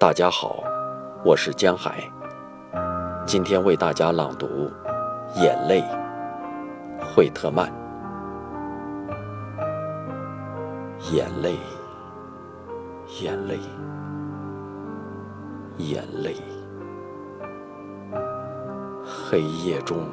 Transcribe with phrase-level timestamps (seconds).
[0.00, 0.62] 大家好，
[1.24, 2.08] 我是江海。
[3.26, 4.46] 今天为大家朗读
[5.42, 5.82] 《眼泪》，
[7.04, 7.66] 惠特曼。
[11.10, 11.56] 眼泪，
[13.20, 13.58] 眼泪，
[15.78, 16.36] 眼泪，
[19.04, 20.06] 黑夜中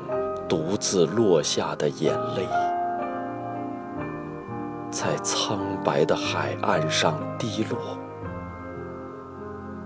[0.50, 2.48] 独自落下的眼泪，
[4.90, 7.78] 在苍白的海岸上滴落。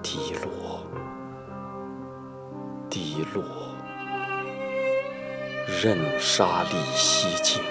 [0.01, 0.81] 滴落，
[2.89, 3.43] 滴落，
[5.81, 7.61] 任沙粒吸尽，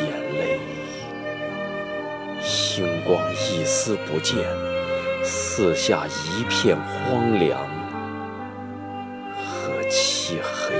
[0.00, 0.60] 眼泪，
[2.40, 4.38] 星光一丝不见，
[5.22, 7.60] 四下一片荒凉
[9.36, 10.74] 和漆黑，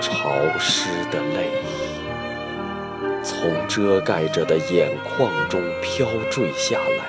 [0.00, 1.73] 潮湿的泪。
[3.44, 7.04] 从遮盖着的眼眶中飘坠下来，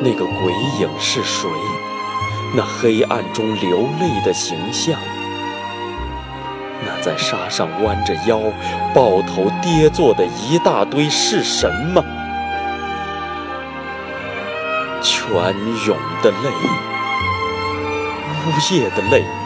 [0.00, 1.50] 那个鬼影是谁？
[2.56, 4.98] 那黑暗中流泪的形象，
[6.86, 8.40] 那在沙上弯着腰、
[8.94, 12.02] 抱头跌坐的一大堆是什么？
[15.02, 15.30] 泉
[15.86, 16.48] 涌的泪，
[18.46, 19.39] 呜咽的泪。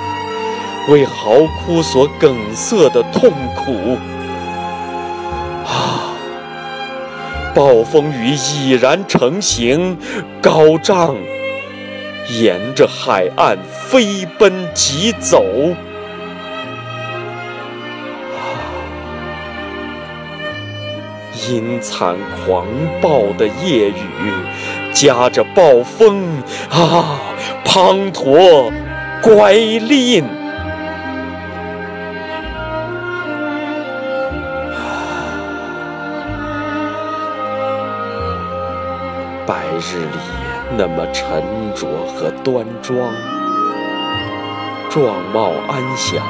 [0.88, 3.96] 为嚎哭所梗塞的痛苦
[5.66, 6.12] 啊！
[7.54, 9.96] 暴风雨已然成型，
[10.42, 11.16] 高涨，
[12.28, 13.56] 沿着海岸
[13.88, 15.42] 飞奔疾走
[18.34, 18.36] 啊！
[21.48, 22.66] 阴惨狂
[23.00, 23.94] 暴的夜雨，
[24.92, 27.18] 夹着暴风啊，
[27.64, 28.70] 滂沱
[29.22, 30.43] 乖戾。
[39.46, 40.18] 白日里
[40.78, 41.42] 那么沉
[41.74, 42.96] 着和端庄，
[44.88, 46.24] 状貌安详，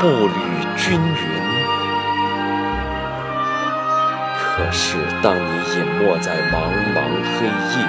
[0.00, 0.32] 步履
[0.76, 1.40] 均匀。
[4.38, 6.54] 可是当你隐没在茫
[6.94, 7.84] 茫黑夜，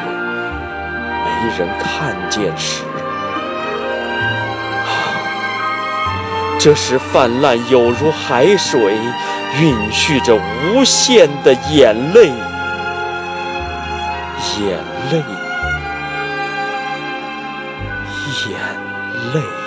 [1.23, 1.25] 没
[1.57, 2.83] 人看见时，
[6.59, 8.97] 这时泛滥有如海水，
[9.62, 12.31] 蕴蓄着无限的眼泪。
[14.41, 15.24] 眼泪，
[18.50, 18.57] 眼
[19.34, 19.60] 泪。